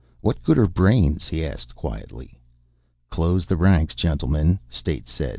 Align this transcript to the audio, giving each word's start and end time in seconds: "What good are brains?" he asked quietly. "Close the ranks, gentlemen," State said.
"What 0.21 0.41
good 0.41 0.57
are 0.57 0.65
brains?" 0.65 1.27
he 1.27 1.45
asked 1.45 1.75
quietly. 1.75 2.39
"Close 3.11 3.45
the 3.45 3.55
ranks, 3.55 3.93
gentlemen," 3.93 4.57
State 4.67 5.07
said. 5.07 5.29